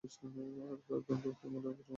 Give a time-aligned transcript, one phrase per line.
[0.03, 1.87] আর তোর ঠাকুরমা এখনও ব্যাচেলর।